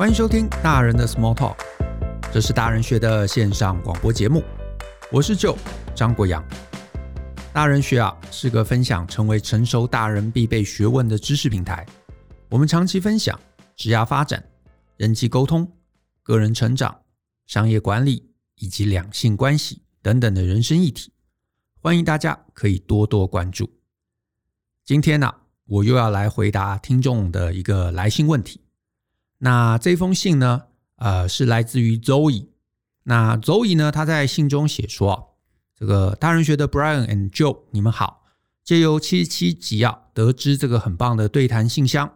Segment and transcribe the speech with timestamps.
[0.00, 1.58] 欢迎收听大人的 Small Talk，
[2.32, 4.42] 这是大人学的线上广播节目。
[5.12, 5.54] 我是舅
[5.94, 6.42] 张国阳。
[7.52, 11.84] 大人学啊是个分享成为成熟大人必备学问的知识平台。
[12.48, 13.38] 我们长期分享
[13.76, 14.42] 职业发展、
[14.96, 15.70] 人际沟通、
[16.22, 17.02] 个人成长、
[17.46, 21.12] 商业管理以及两性关系等等的人生议题。
[21.82, 23.70] 欢迎大家可以多多关注。
[24.82, 25.30] 今天呢、
[25.66, 28.62] 我又要来回答听众的一个来信问题。
[29.42, 30.62] 那这封信呢，
[30.96, 32.46] 呃，是来自于 Zoe。
[33.02, 35.36] 那 Zoe 呢，他在信中写说
[35.76, 38.24] ：“这个大人学的 Brian and Joe，你们好。
[38.62, 42.12] 借由七十七集啊，得知这个很棒的对谈信箱。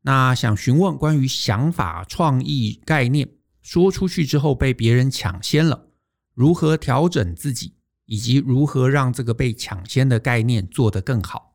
[0.00, 3.28] 那想询问关于想法、创意、概念
[3.60, 5.86] 说出去之后被别人抢先了，
[6.34, 7.74] 如何调整自己？”
[8.06, 11.54] 以及如何让这个被抢先的概念做得更好。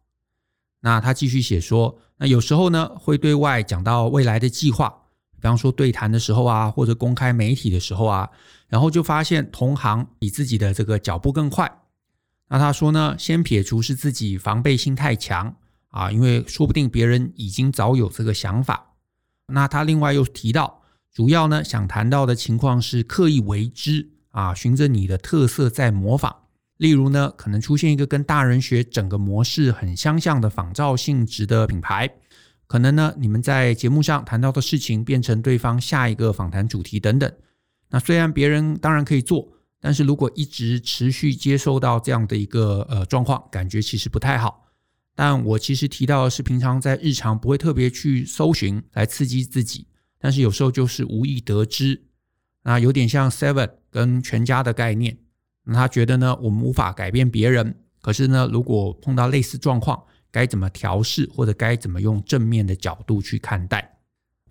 [0.79, 4.96] 那他继续写说，那有时候呢，会对外讲到未来的计划，
[5.37, 8.29] 比方说对谈的时候啊，或者公开媒体的时候啊，
[8.67, 11.81] 然后就发现同行比自己的这个脚步更快。
[12.49, 15.55] 那他说呢，先撇除是自己防备心太强
[15.89, 18.95] 啊，因为说不定别人已经早有这个想法。
[19.47, 20.81] 那他另外又提到，
[21.13, 26.35] 主要呢想谈到的情况是刻意为之啊，循着你的特色在模仿。
[26.77, 32.07] 例如呢，可能出现一个跟大人学整个模式很相像的仿照性质的品牌，
[32.67, 37.31] 可能呢，你们在节目上谈到的事情变成对方下一个访谈主题等等。
[37.89, 39.47] 那虽然别人当然可以做，
[39.79, 44.65] 但是如果一直持续接收到这样的一个呃状况，感觉其实不太好。
[45.15, 49.87] 但我其实提到的是，平常在日常不会特别去搜寻来刺激自己，
[50.19, 52.03] 但是有时候就是无意得知，
[52.63, 55.17] 那有点像 Seven 跟全家的概念。
[55.63, 60.03] 那他觉得呢，我们无法改变别人，可是呢，如果碰到类似状况，
[60.37, 63.97] 该怎么调试，或者该怎么用正面的角度去看待？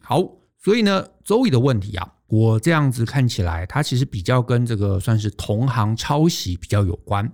[0.01, 0.21] 好，
[0.59, 7.33] 所以呢，周易的问题啊，我这样子看起来，它其实比较跟这个算是同行抄袭比较有关。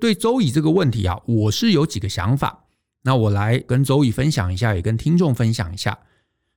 [0.00, 2.64] 对周易这个问题啊，我是有几个想法，
[3.02, 5.96] 那我来跟周易分享一下，也跟听众分享一下。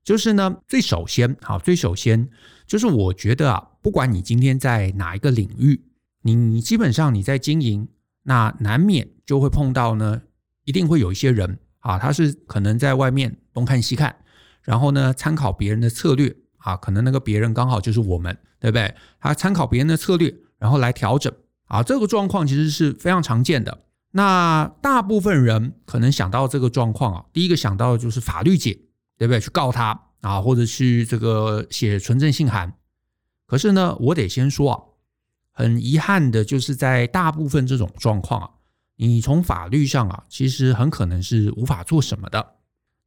[0.04, 2.28] 就是呢，最首先，好，最首先
[2.66, 5.84] 就是我觉得啊，不管你今天在哪一个领域。
[6.24, 7.88] 你基本上你在经营，
[8.24, 10.24] 那难免就会碰到呢，
[10.68, 14.14] 一定会有一些人啊，他是可能在外面东看西看，
[14.62, 18.94] 然后呢参考别人的策略啊，可能那个别人刚好就是我们，对不对？
[19.18, 21.34] 他参考别人的策略，然后来调整
[21.68, 23.86] 啊，这个状况其实是非常常见的。
[24.12, 28.74] 那大部分人可能想到这个状况啊，第一个想到的就是法律界，
[29.18, 29.40] 对不对？
[29.40, 32.74] 去告他啊，或者去这个写存证信函。
[33.46, 34.84] 可是呢，我得先说啊。
[35.60, 38.50] 很遗憾的就是，在大部分这种状况啊，
[38.98, 42.56] 你从法律上啊，其实很可能是无法做什么的。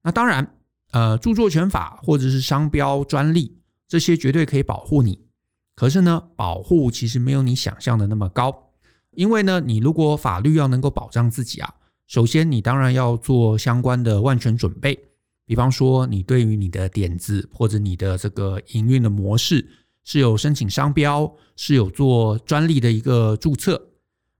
[0.03, 0.57] 那当然，
[0.93, 5.21] 呃，著作权法或者是商标专利这些绝对可以保护你。
[5.77, 8.71] 可是呢，保护其实没有你想象的那么高。
[9.11, 11.75] 因为呢，你如果法律要能够保障自己啊，
[12.07, 14.99] 首先你当然要做相关的万全准备。
[15.45, 19.69] 比方说，你对于你的点子或者你的这个营运的模式。
[20.03, 23.91] 是有申请商标，是有做专利的一个注册。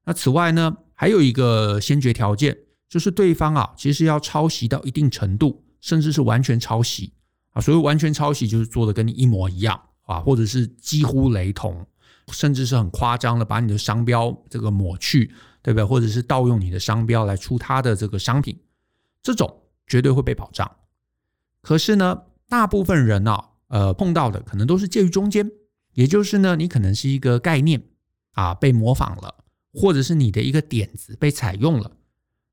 [0.05, 2.55] 那此外呢，还有一个先决条件，
[2.87, 7.15] 就是对方啊，其实要抄袭到一定程度，甚至是完全抄袭
[7.53, 7.63] 啊。
[7.63, 11.87] 所谓完全抄袭，就是做的跟你一模一样啊，或者是几乎雷同，
[12.31, 15.85] 甚至是很夸张的把你的商标这个抹去，对不对？
[15.87, 18.61] 或者是盗用你的商标来出他的这个商品，
[19.23, 20.71] 这种绝对会被保障。
[21.63, 23.47] 可是呢，大部分人呢、啊。
[23.69, 25.49] 呃，碰到的可能都是介于中间，
[25.93, 27.85] 也就是呢，你可能是一个概念
[28.33, 29.40] 啊被模仿了，
[29.73, 31.91] 或者是你的一个点子被采用了，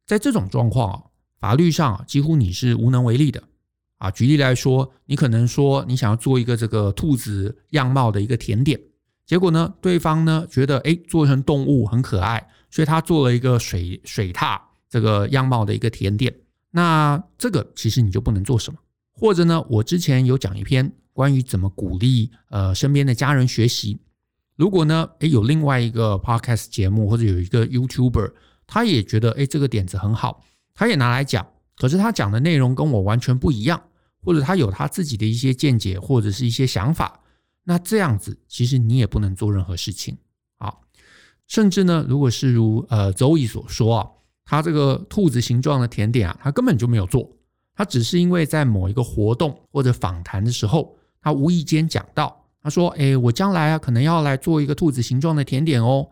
[0.05, 1.03] 在这种状况啊，
[1.39, 3.43] 法律上啊几乎你是无能为力的
[3.97, 4.11] 啊。
[4.11, 8.79] 举例来说，你可能说你想要做一个这个兔子样貌的一个甜点，
[9.25, 14.59] 结果呢，对方呢觉得诶做成动物很可爱，所以他做了一个水水獭
[14.89, 16.33] 这个样貌的一个甜点，
[16.71, 18.79] 那这个其实你就不能做什么，
[19.11, 20.91] 或者呢，我之前有讲一篇。
[21.17, 23.97] 关于怎么鼓励呃身边的家人学习，
[24.57, 28.33] 如果呢，诶有另外一个 podcast 节目或者有一个 YouTuber，
[28.65, 30.43] 他也觉得诶这个点子很好，
[30.73, 33.81] 他也拿来讲，可是他讲的内容跟我完全不一样，
[34.21, 37.21] 或者他有他自己的一些见解或者是一些想法，
[37.63, 40.17] 那这样子其实你也不能做任何事情
[40.57, 40.73] 啊。
[41.47, 44.09] 甚至呢，如果是如呃 Zoe 所说啊，
[44.43, 47.31] 他这个兔子形状的甜点啊，他根本就没有做，
[47.75, 50.97] 他只是因为在某一个活动或者访谈的时候。
[51.19, 56.09] 他无意间讲到，他说：“诶，我将来啊，可能要来做一个兔子形状的甜点哦。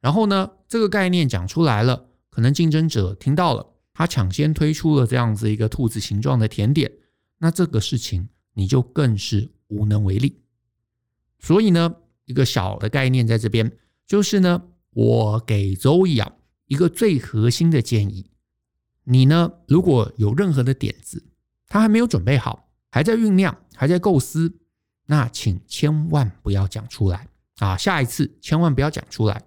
[0.00, 6.92] 然后呢，这个概念讲出来了，可能竞争者听到了，他抢先推出了这样子一个兔子形状的甜点，
[7.38, 10.42] 那这个事情你就更是无能为力。
[11.38, 11.94] 所以呢，
[12.26, 13.72] 一个小的概念在这边，
[14.06, 16.32] 就是呢，我给周易啊
[16.66, 18.30] 一个最核心的建议：
[19.04, 21.24] 你呢，如果有任何的点子，
[21.66, 24.54] 他还没有准备好，还在酝酿，还在构思，
[25.06, 27.28] 那请千万不要讲出来
[27.58, 27.76] 啊！
[27.76, 29.42] 下一次千万不要讲出来。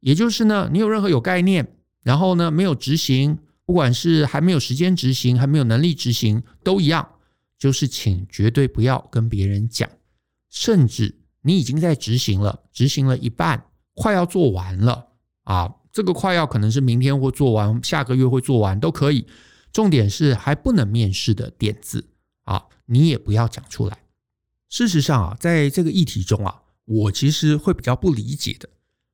[0.00, 7.06] 也就是呢，你有任何有概念，然后呢，没有执行，不管是还没有时间执行，还没有能力执行，都一样，
[7.58, 9.88] 就是请绝对不要跟别人讲。
[10.48, 15.08] 甚至你已经在执行了，执行了一半，快要做完了
[15.44, 15.74] 啊！
[15.92, 19.26] 这个快要可能是明天会做完，下个月会做完都可以。
[19.72, 22.08] 重点是还不能面试的点子
[22.44, 23.98] 啊，你也不要讲出来。
[24.70, 28.66] 事实上啊，在这个议题中啊，我其实会比较不理解的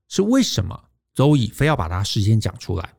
[0.08, 2.94] 是，为什么周乙非要把它事先讲出来？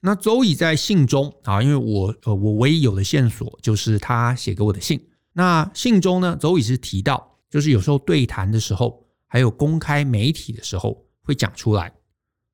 [0.00, 5.08] 那周乙在信中啊，因为我呃，我唯一有的线索就是他写给我的信。
[5.32, 7.30] 那信中呢，周乙是提到。
[7.50, 11.94] 就是有时候对谈的时候，还有公开媒体的时候会讲出来。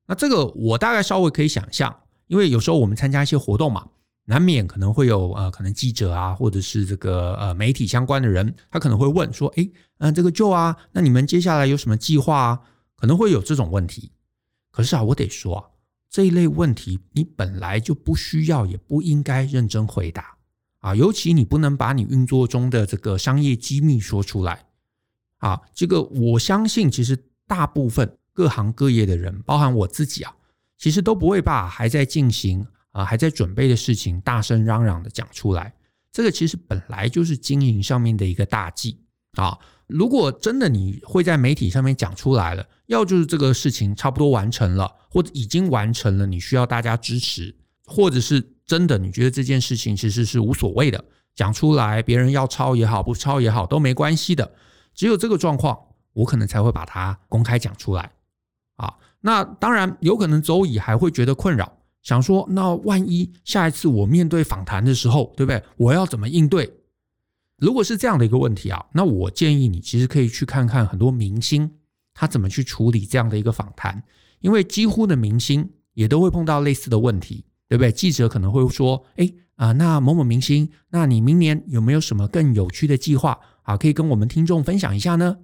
[0.05, 3.89] 那这个我大概稍微可以想象，因为有时候我们参加一些活动嘛，
[4.31, 12.59] 难免可能会有呃，可能记者啊，或者是这个呃媒体相关的人，他可能会问说：“诶，嗯，这个舅啊，那你们接下来有什么计划啊？”
[12.95, 14.13] 可能会有这种问题。
[14.71, 15.65] 可是啊，我得说啊，
[16.09, 20.37] 这一类问题你本来就不需要，也不应该认真回答
[20.79, 24.65] 啊，尤其你不能把你运作中的这个商业机密说出来。
[25.39, 30.33] 啊，这个我相信，其实大部分各行各业的人，包含我自己啊，
[30.77, 35.73] 其实都不会把还在进行啊、还在准备的事情大声嚷嚷的讲出来。
[36.11, 38.99] 这个其实本来就是经营上面的一个大忌
[39.33, 39.57] 啊。
[39.87, 47.53] 如果真的你会在媒体上面讲出来了，要就是这个事情差不多完成了，或者已经完成了，你需要大家支持，
[47.85, 51.03] 或者是真的你觉得这件事情其实是无所谓的，
[51.35, 54.53] 讲出来别人要抄也好，不抄也好都没关系的。
[54.93, 55.77] 只有这个状况，
[56.13, 58.11] 我可能才会把它公开讲出来
[58.77, 58.93] 啊。
[59.19, 65.63] 那当然有可能周乙还会觉得困扰，想说那万一下一次我面对访谈的时候，对不对？
[65.77, 66.71] 我要怎么应对？
[67.57, 71.69] 如果是这样的一个问题啊，那我建议你其实可以去看看很多明星
[72.13, 74.03] 他怎么去处理这样的一个访谈，
[74.39, 77.91] 因为几乎的明星也都会碰到类似的问题，对不对？
[77.91, 85.37] 记者可能会说：“哎啊，那某某明星，那你明年有没有什么更有趣的计划？”啊，可以跟我们听众分享一下呢。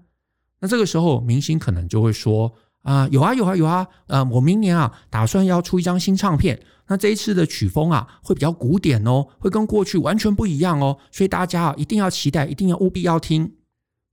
[0.59, 2.51] 那这个时候，明星可能就会说
[2.87, 3.85] 啊，有啊，有啊，有啊。
[4.07, 6.57] 呃，我明年啊，打算要出一张新唱片。
[6.87, 10.97] 那这一次的曲风啊，会比较古典哦，会跟过去完全不一样哦。
[11.11, 13.51] 所以大家啊，一定要期待，一定要务必要听。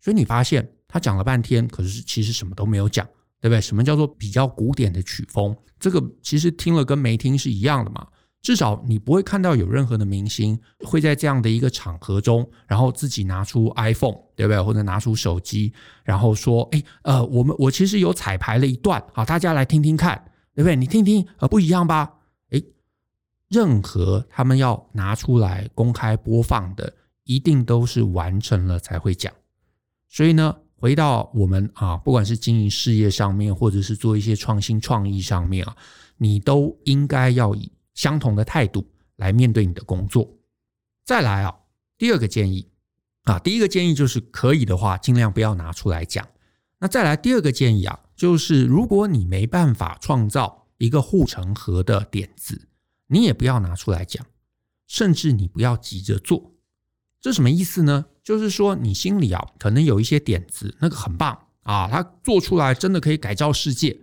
[0.00, 3.06] 所以你发现他讲了半天，可是其实什么都没有讲，
[3.40, 3.60] 对不对？
[3.60, 5.56] 什么叫做比较古典的曲风？
[5.78, 8.04] 这个其实听了跟没听是一样的嘛。
[8.44, 14.60] 至少你不会看到有任何的明星会在这样的一个场合中，然后自己拿出 iPhone，对不对？
[14.60, 15.72] 或者拿出手机，
[16.04, 20.22] 然后说：“哎，呃，我们我其实有彩排了一段，好，大家来听听看，
[20.54, 20.76] 对不对？
[20.76, 22.16] 你听听，呃，不一样吧？
[22.50, 22.62] 哎，
[23.48, 26.92] 任何他们要拿出来公开播放的，
[27.24, 29.32] 一定都是完成了才会讲。
[30.10, 35.74] 所以呢，回到我们啊，不管是经营事业上面，或者是做一些创新创意上面啊，
[36.18, 37.72] 你都应该要以。
[37.94, 38.86] 相同的态度
[39.16, 40.28] 来面对你的工作。
[41.04, 41.54] 再来啊，
[41.96, 42.68] 第二个建议
[43.22, 46.26] 啊，第一个建议就是可以的话，尽量不要拿出来讲。
[46.78, 52.68] 那再来第二个建议啊，就是如果你没办法创造一个护城河的点子，
[53.06, 54.26] 你也不要拿出来讲，
[54.86, 56.52] 甚至你不要急着做。
[57.20, 58.06] 这什么意思呢？
[58.22, 63.98] 就是说你心里啊，可能有一些点子，那个很棒啊，它做出来真的可以改造世界。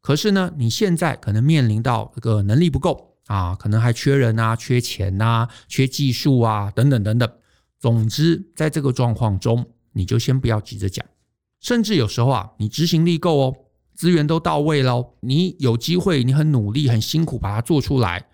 [0.00, 3.07] 可是呢，你现在可能面临到这个能力不够。
[3.28, 7.30] 啊，可能还缺人啊，缺钱呐、啊，缺技术啊，等等等等。
[7.78, 11.04] 总之，在这个状况中，你就先不要急着讲。
[11.60, 13.56] 甚至有时候啊，你执行力够哦，
[13.94, 18.26] 资源都到位喽，你有机会，你很努力、很辛苦把它做出来。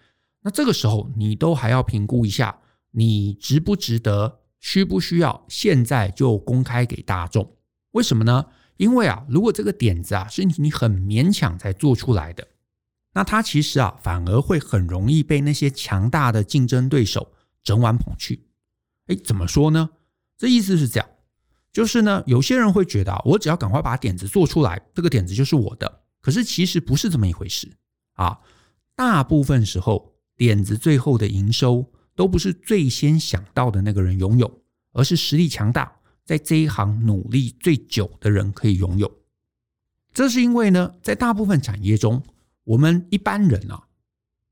[0.42, 2.58] 那这个时候，你都还要评估一下，
[2.92, 7.56] 你值不值得，需不需要现在就公开给大众？
[7.92, 8.46] 为什么呢？
[8.76, 12.46] 因为啊，如果这个点子啊是你很勉强才做出来的。
[13.14, 18.49] 那他其实啊，反而会很容易被那些强大的竞争对手整碗捧去。
[19.06, 19.90] 哎，怎么说呢？
[20.37, 21.09] 这意思是这样，
[21.73, 26.02] 就是呢，有些人会觉得啊，我只要赶快把点子做出来，这个点子就是我的。
[26.21, 27.71] 可是其实不是这么一回事
[28.14, 28.40] 啊。
[28.97, 39.11] 大部分时候，点子最后的营收都不是最先想到的那个人拥有，而是实力强大，在这一行努力最久的人可以拥有。
[40.12, 42.23] 这是因为呢，在大部分产业中，
[42.64, 43.88] 我们一般人啊，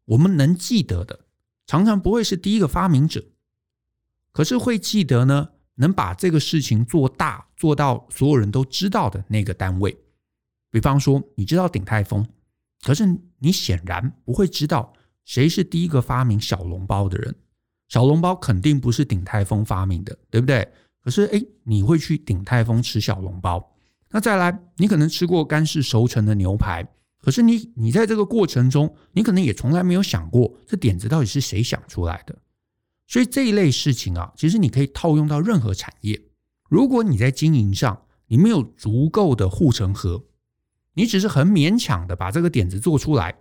[0.05, 1.27] 我们能记得的
[1.67, 3.25] 常常不会是第一个发明者，
[4.33, 9.97] 可是会记得呢，能把这个事情做大，做到所有人都知道的那个单位。
[10.71, 12.27] 比方说，你知道鼎泰丰，
[12.83, 13.07] 可是
[13.39, 14.93] 你显然不会知道
[15.25, 17.35] 谁是第一个发明小笼包的人。
[17.89, 20.67] 小笼包肯定不是鼎泰丰发明的，对不对？
[21.03, 23.75] 可是，诶，你会去鼎泰丰吃小笼包。
[24.11, 26.87] 那再来，你可能吃过干式熟成的牛排，
[27.23, 32.37] 可是你你在这个过程中，你可能也从来没有想过这点子到底是谁想出来的。
[33.07, 36.21] 所以这一类事情啊，其实你可以套用到任何产业。
[36.69, 40.25] 如果你在经营上你没有足够的护城河，
[40.95, 43.39] 你只是很勉强的把这个点子做出来，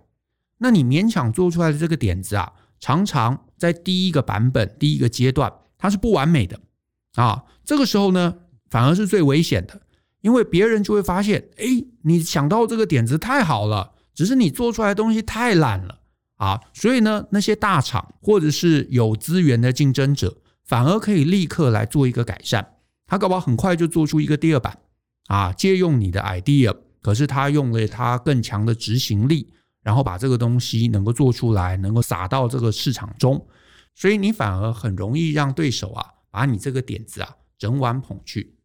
[0.58, 6.60] 那你勉强做出来的这个点子啊，常常在第一个版本、第一个阶段，它是不完美的
[7.14, 7.44] 啊。
[7.64, 8.36] 这个时候呢，
[8.70, 9.80] 反而是最危险的，
[10.22, 11.66] 因为别人就会发现，哎，
[12.02, 15.98] 你想到这个点子太好了，只是你做出来的东西太烂了。
[16.36, 22.78] 啊，所以呢，那些大厂或者是有资源的竞争者，反而可以立刻来做一个改善。
[23.06, 24.76] 他搞不好很快就做出一个第二版，
[25.28, 29.52] 啊，借用你的 idea，可是他用了他更强的执行力，
[29.84, 33.46] 然后把这个东西能够做出来，能够撒到这个市场中。
[33.94, 38.56] 所以你反而很容易让对手啊，把你这个点子啊整碗捧去。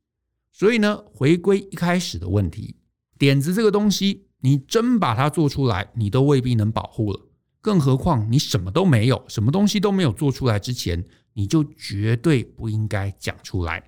[0.57, 2.77] 所以呢，回归一开始的问题，
[3.19, 7.27] 点子这个东西，你真把它做出来，你都未必能保护了。
[7.61, 13.87] 更何况你什么都没有，什么东西都没有做出来之前，你就绝对不应该讲出来。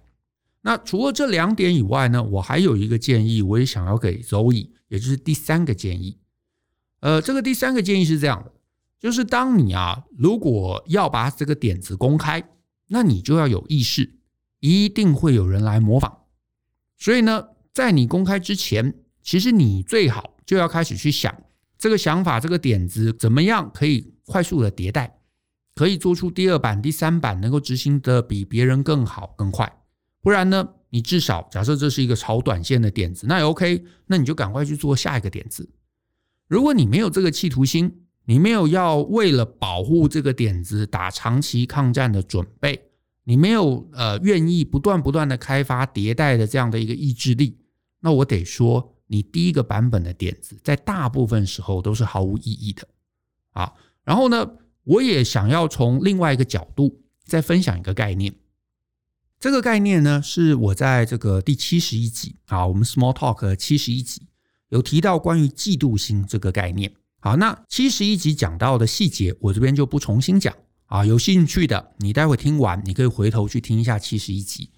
[0.62, 6.20] 那除了这两点以外呢，我还有一个建议，我也想要给 Zoe，也就是第三个建议。
[7.00, 8.54] 呃，这个第三个建议是这样的，
[9.00, 12.48] 就是当你啊，如果要把这个点子公开，
[12.90, 14.20] 那你就要有意识，
[14.60, 16.19] 一定会有人来模仿。
[17.00, 21.34] 所以呢，在你公开之前，其实你最好就要开始去想。
[21.78, 25.20] 这个想法，这个点子怎么样可以快速的迭代，
[25.76, 29.82] 可以做出第二版、第三版，能够执行的比别人更好、更快。
[30.22, 35.70] 不然呢，你至少假设这是一个炒短线的点子，那也 OK，那你就赶快去做下一个点子。
[36.50, 42.89] 如果你没有这个企图心，你没有要为了保护这个点子打长期抗战的准备，
[43.30, 47.58] 你没有呃愿意不断不断的开发迭代的这样的一个意志力，
[48.02, 48.96] 那我得说。
[49.12, 52.88] 你第一个版本的点子，在大部分时候都是毫无意义的
[53.54, 53.74] 啊。
[54.04, 54.48] 然后呢，
[54.84, 58.36] 我也想要从另外一个角度再分享一个概念。
[59.40, 64.28] 这个概念呢，是我在这个第七十一集啊，我们 Small Talk 七十一集
[64.68, 66.94] 有提到关于嫉妒心这个概念。
[67.20, 70.56] 好，那七十一集讲到的细节，我这边就不重新讲
[70.90, 71.04] 啊。
[71.06, 74.70] 有兴趣的，你待会听完，你可以回头去听一下七十一集。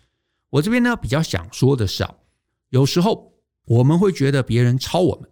[0.51, 2.15] 我这边呢，比较想说的是啊，
[2.69, 3.29] 有时候。
[3.65, 5.29] 我们会觉得别人抄我们，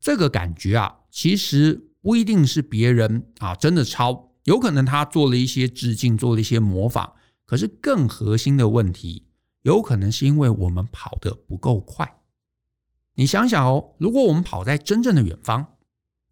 [0.00, 7.14] 这个感觉啊，其实不一定是别人啊真的抄，有可能他做了一些致敬，做了一些模仿。
[7.46, 9.28] 可是更核心的问题，
[9.62, 12.18] 有可能是因为我们跑得不够快。
[13.14, 15.78] 你想想哦，如果我们跑在真正的远方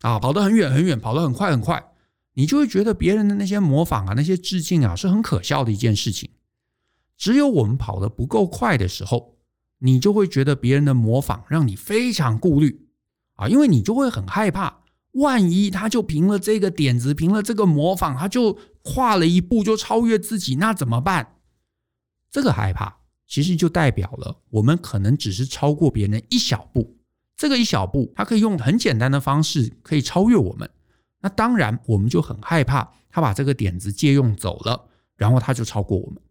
[0.00, 1.92] 啊，跑得很远很远，跑得很快很快，
[2.38, 6.30] 你就会觉得别人的那些模仿啊，那些致敬啊，是很可笑的一件事情。
[7.16, 9.35] 只有我们跑得不够快的时候。
[9.80, 12.88] 你就会觉得别人的模仿让你非常顾虑
[13.35, 14.80] 啊，因为你就会很害怕，
[15.12, 21.37] 万一他就凭了这个点子，凭了这个模仿，他就跨了一步就超越自己，那怎么办？
[22.28, 26.97] 这个害怕其实就代表了我们可能只是超过别人一小步，
[27.37, 30.68] 这个一小步他可以用很简单的方式可以超越我们，
[31.20, 36.22] 那当然我们就很害怕他把这个点子借用走了，然后他就超过我们。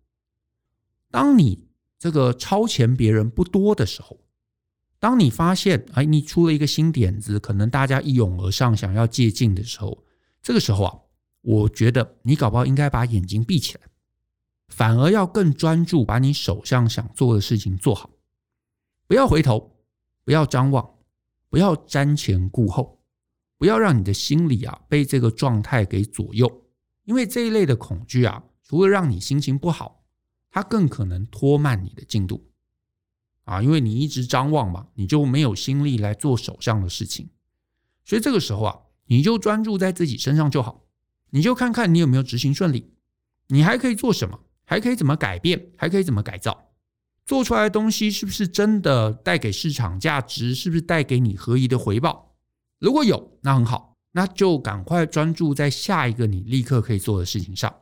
[1.11, 1.67] 当你
[1.99, 4.19] 这个超前别人不多的时候，
[4.99, 10.03] 当你发现哎，你出了一个新点子，可能大家一拥而上想要借镜的时候，
[10.41, 10.99] 这个时候啊，
[11.41, 13.81] 我觉得你搞不好应该把眼睛闭起来，
[14.67, 18.09] 反而要更专注，把你手上想做的事情做好，
[19.07, 19.77] 不要回头，
[20.23, 20.95] 不要张望，
[21.49, 22.96] 不要瞻前顾后，
[23.57, 26.65] 不要让你的心里啊被这个状态给左右，
[27.05, 29.95] 因为这一类的恐惧啊，除了让你心情不好。
[30.49, 32.49] 它更可能拖慢你的进度。
[33.43, 37.29] 啊，因为你一直张望嘛，你就没有心力来做手上的事情。
[38.03, 40.85] 所以这个时候啊，你就专注在自己身上就好，
[41.29, 42.93] 你就看看你有没有执行顺利，
[43.49, 46.71] 你还可以做什么，还可以怎么改变，还可以怎么改造，
[47.25, 52.26] 做出来的东西是不是真的带给市场价值，是不是带给你合宜的回报？
[52.79, 57.73] 如果有，那很好，那就赶快专注在下一个你立刻可以做的事情上。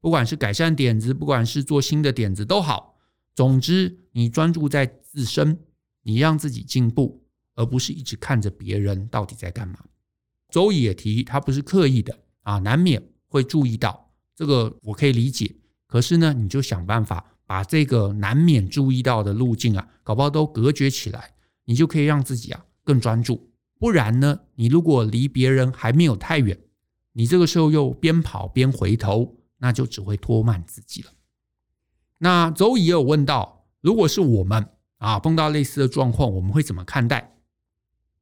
[0.00, 2.96] 不管是改善点子，不管是做新的点子都好，
[3.34, 5.58] 总之你专注在自身，
[6.02, 9.78] 你让自己进步，而不是一直看着别人到底在干嘛。
[10.50, 15.54] 周也提他不是刻意的啊，难免会注意到这个，我可以理解。
[15.86, 21.32] 可是呢，你就想办法把这个难免注意到的路径啊，搞不好都隔绝起来，
[21.64, 23.51] 你就可以让自己啊更专注。
[23.82, 26.56] 不然呢，你如果离别人还没有太远，
[27.14, 31.10] 你这个时候又边跑边回头，那就只会拖慢自己了。
[32.18, 37.34] 那周乙也有问到，如果是我们啊碰到类似的状况，我们会怎么看待？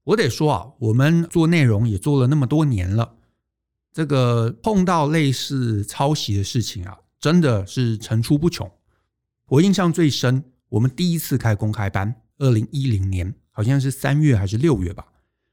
[0.05, 3.17] 我得说啊，我们做内容也做了那么多年了，
[3.93, 8.73] 这个碰到类似抄袭的事情啊，真的是层出不穷。
[9.49, 15.05] 我印象最深，我们第一次开公开班，二零一零年，好像是三月还是六月吧。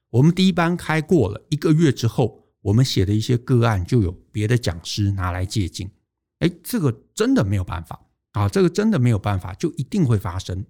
[0.10, 5.90] 我们第一班开过了一个月之后，我们写的一些个案就有别的讲师拿来借镜。
[6.40, 8.00] 哎，这个真的没有办法
[8.32, 10.66] 啊，这个真的没有办法，就一定会发生。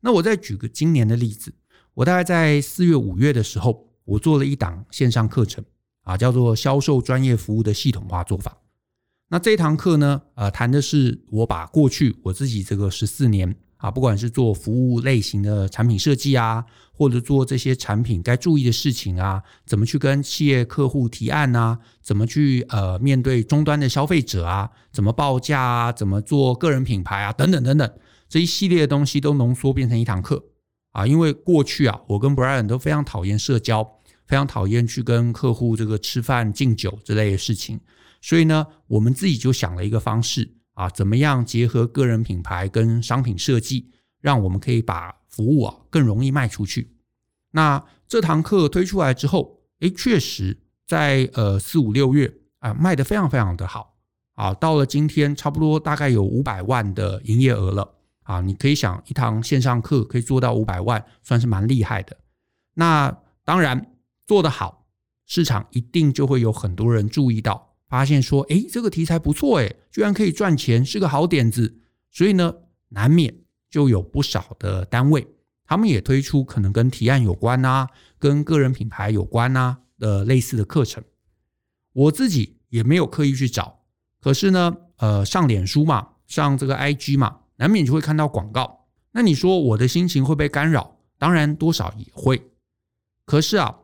[0.00, 1.52] 那我再举个今年的例子，
[1.94, 5.64] 我大概在四月、五月的时候，我做了一档线上课程
[6.02, 8.58] 啊，叫做销售专业服务的系统化做法。
[9.28, 13.56] 那这堂课呢，呃，谈的是我把过去我自己这个十四年。
[13.80, 27.90] 啊，不管是做服务类型的产品设计啊，或者做这些产品该注意的事情啊，怎么去跟企业客户提案啊，怎么去呃面对终端的消费者啊，怎么报价啊，怎么做个人品牌啊，等等等等，
[28.28, 30.44] 这一系列的东西都浓缩变成一堂课
[30.92, 31.06] 啊。
[31.06, 33.82] 因为过去啊，我跟 Brian 都非常讨厌社交，
[34.26, 37.80] 非常讨厌去跟客户这个吃饭敬酒之类的事情，
[38.20, 40.56] 所以呢，我们自己就想了一个方式。
[40.80, 46.96] 啊，怎么样结合个人品牌跟商品设计，让我们可以把服务啊更容易卖出去？
[47.50, 50.56] 那这堂课推出来之后，诶，确实
[50.86, 53.98] 在呃四五六月啊卖得非常非常的好
[54.36, 58.40] 啊，到了今天差不多大概有五百万的营业额了啊！
[58.40, 62.16] 你可以想，一堂线上课可以做到五百万，算是蛮厉害的。
[62.72, 63.94] 那当然
[64.26, 64.86] 做得好，
[65.26, 67.69] 市场一定就会有很多人注意到。
[67.90, 71.80] 发现说，哎，这个题材不错，哎，居然可以赚钱，是个好点子。
[72.12, 72.54] 所以呢，
[72.90, 73.34] 难免
[73.68, 75.26] 就有不少的单位，
[75.64, 81.02] 他们也推出可能跟提案有关啊，跟个人品牌有关啊的类似的课程。
[81.92, 83.80] 我自己也没有刻意去找，
[84.20, 88.86] 可是呢，呃，上脸书嘛，上这个 IG 嘛，难免就会看到广告。
[89.10, 90.96] 那你说我的心情会被干扰？
[91.18, 92.40] 当然多少也会。
[93.24, 93.80] 可是啊，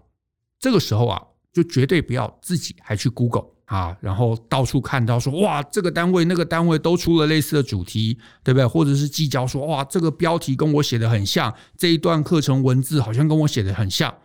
[0.61, 3.56] 这个时候啊，就绝对不要自己还去 Google。
[3.66, 8.64] 啊，然后到处看到说，哇，这个单位那个单位都出了类似的主题，对不对？
[8.64, 14.18] 或者是计较说，哇，这个标题跟我写的很像，这一段课程文字好像跟我写的很像，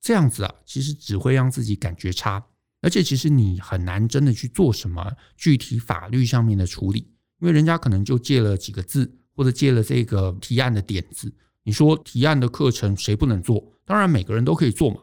[0.00, 2.44] 这样子啊，其实只会让自己感觉差，
[2.82, 7.06] 而且其实你很难真的去做什么具体法律上面的处理，
[7.40, 11.32] 因为人家可能就借了几个字，或者借了这个提案的点子，
[11.62, 13.62] 你说提案的课程谁不能做？
[13.84, 14.96] 当然每个人都可以做嘛。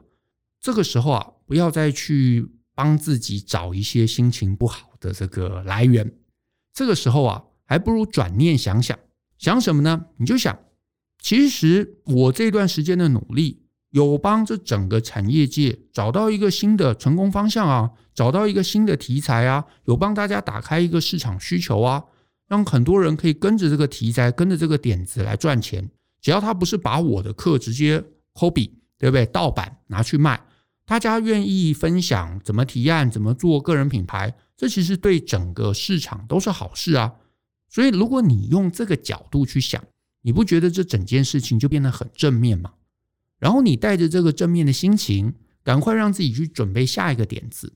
[0.59, 2.45] 这个时候啊，不要再去。
[2.75, 6.13] 帮自己找一些心情不好的这个来源，
[6.73, 8.99] 这个时候啊，还不如转念想想，
[9.37, 10.07] 想什么呢？
[10.17, 10.59] 你就想，
[11.19, 22.03] 其实我这段时间的努力，有帮这整个产业界找到一个新的成功方向啊，找到一个新的题材啊，有帮大家打开一个市场需求啊，
[22.47, 25.89] 让很多人可以跟着这个题材，跟着这个点子来赚钱。
[26.21, 29.25] 只要他不是把我的课直接 copy，对不对？
[29.27, 30.41] 盗版拿去卖。
[30.85, 37.15] 大家愿意分享怎么提案，怎么做个人品牌，这其实对整个市场都是好事啊。
[37.67, 39.83] 所以，如果你用这个角度去想，
[40.21, 42.75] 你不觉得这整件事情就变得很正面吗？
[43.39, 47.73] 然后你带着这个正面的心情，赶快让自己去准备下一个点子，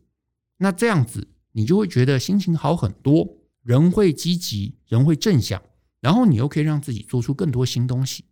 [0.58, 5.60] 那这样子你就会觉得心情好很多，人会积极，人会正向，
[6.00, 8.26] 然后你又可以让自己做出更多新东西。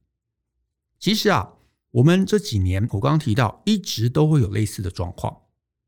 [0.99, 1.55] 其实啊。
[1.91, 5.35] 我们这几年，我刚刚提到，一直都会有类似的状况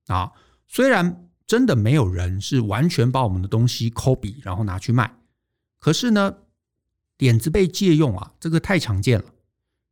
[0.07, 0.31] 啊。
[0.67, 5.17] 虽然真的没有人是完全把我们的东西 copy 然后拿去卖，
[5.79, 6.38] 可是呢，
[7.17, 9.25] 点子被借用啊，这个太常见了。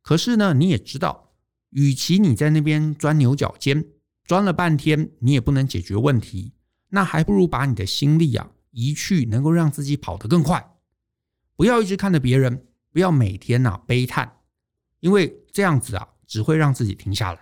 [0.02, 1.32] 可是呢，你也知道，
[1.70, 3.84] 与其你在那边钻牛角尖，
[4.24, 6.52] 钻了半天你也不能解决问题，
[6.88, 10.76] 那还不如把你的心力啊移去能够让自己跑得更快。
[11.56, 14.37] 不要一直看着别人，不要每天呐悲叹。
[15.00, 17.40] 因为这样子啊，只会让自己停下来。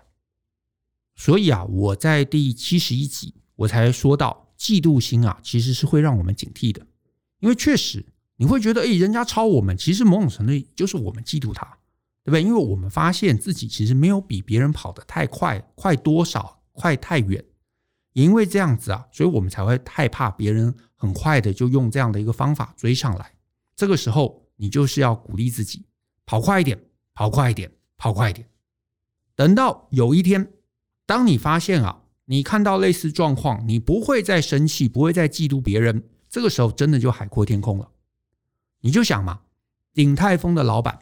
[1.14, 6.86] 所以啊，我在第七十一集我才说到，嫉妒心啊，其实是会让我们警惕的。
[7.40, 8.04] 因为确实
[8.36, 11.64] 你会觉得，哎，人家超我们，其实某种程度就是我们嫉妒他，
[12.22, 12.42] 对不对？
[12.42, 17.42] 因为我们发现自己其实没有比别人跑得太快，快多少，快太远。
[18.12, 23.32] 也因为这样子啊，所以我们才会害怕别人很快的就用这样的一个方法追上来。
[23.74, 25.84] 这个时候，你就是要鼓励自己
[26.24, 26.78] 跑快一点。
[27.16, 28.46] 跑快一点，跑快一点。
[29.34, 30.52] 等到有一天，
[31.06, 37.90] 当你发现啊，你看到类似状况，你不会再生气，不会再嫉妒别人，这个时候真的就海阔天空了。
[38.82, 39.40] 你就想嘛，
[39.94, 40.98] 鼎泰丰的老板，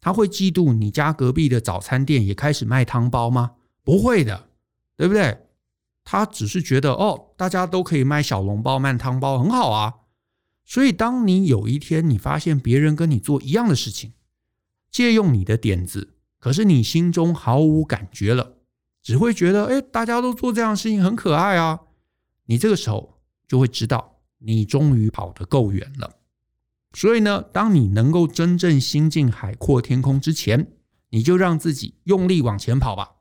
[0.00, 3.52] 他会嫉妒你家隔壁的早餐店也开始卖汤包吗？
[3.84, 4.48] 不会的，
[4.96, 5.46] 对不对？
[6.02, 9.96] 他只是觉得哦，大家都可以卖小笼包、卖汤包，很好啊。
[10.64, 14.14] 所以，当你有一天你发现别人跟你做一样的事情，
[14.90, 18.56] 借用你的点子，可是你心中毫无感觉了，
[19.02, 21.80] 只会觉得哎，大家都做这样的事情很可爱啊。
[22.46, 26.16] 你这个时候就会知道，你终于跑得够远了。
[26.92, 30.72] 所以呢，当你能够真正心境海阔天空之前，
[31.10, 33.12] 你就让自己用力往前跑吧。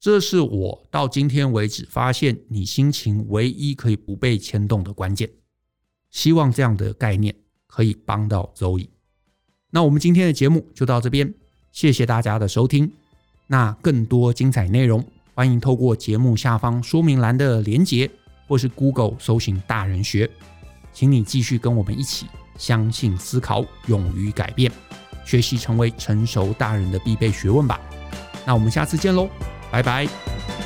[0.00, 5.30] 这是我到今天为止发现你心情唯一可以不被牵动的关键。
[6.10, 7.34] 希望这样的概念
[7.66, 8.88] 可以帮到周易。
[9.74, 11.34] 那我们今天的节目就到这边，
[11.72, 12.92] 谢谢大家的收听。
[13.48, 18.08] 那更多精彩内容，欢迎透过节目下方说明栏的连结，
[18.46, 20.30] 或是 Google 搜寻“大人学”。
[20.94, 22.26] 请你继续跟我们一起。
[22.56, 24.70] 相信思考，勇于改变，
[25.24, 27.80] 学习成为成熟大人的必备学问吧。
[28.46, 29.28] 那我们下次见喽，
[29.72, 30.63] 拜拜。